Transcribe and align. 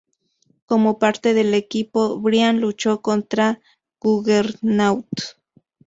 Como 0.65 0.97
parte 0.97 1.35
del 1.35 1.53
equipo, 1.53 2.19
Brian 2.19 2.59
luchó 2.59 3.03
contra 3.03 3.61
Juggernaut. 3.99 5.11